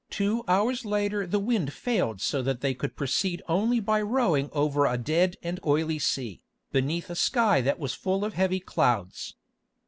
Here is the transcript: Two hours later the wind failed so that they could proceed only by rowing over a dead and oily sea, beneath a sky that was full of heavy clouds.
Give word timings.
Two 0.09 0.43
hours 0.47 0.83
later 0.83 1.27
the 1.27 1.37
wind 1.37 1.71
failed 1.73 2.21
so 2.21 2.41
that 2.41 2.61
they 2.61 2.73
could 2.73 2.95
proceed 2.95 3.43
only 3.47 3.79
by 3.79 4.01
rowing 4.01 4.49
over 4.51 4.87
a 4.87 4.97
dead 4.97 5.35
and 5.43 5.59
oily 5.63 5.99
sea, 5.99 6.41
beneath 6.71 7.11
a 7.11 7.15
sky 7.15 7.61
that 7.61 7.77
was 7.77 7.93
full 7.93 8.25
of 8.25 8.33
heavy 8.33 8.59
clouds. 8.59 9.35